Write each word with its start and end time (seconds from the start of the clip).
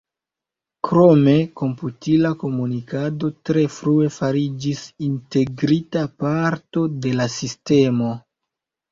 Krome 0.85 1.33
komputila 1.59 2.29
komunikado 2.43 3.29
tre 3.49 3.65
frue 3.75 4.07
fariĝis 4.15 4.81
integrita 5.09 6.03
parto 6.25 6.87
de 7.05 7.13
la 7.19 7.29
sistemo. 7.35 8.09